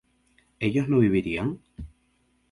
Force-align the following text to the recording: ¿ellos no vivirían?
¿ellos 0.65 0.89
no 0.89 0.97
vivirían? 1.05 1.47